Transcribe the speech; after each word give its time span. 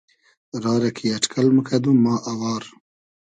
را 0.63 0.73
رۂ 0.81 0.89
کی 0.97 1.05
اݖکئل 1.15 1.47
موکئدوم 1.55 1.97
ما 2.03 2.15
اوار 2.31 2.63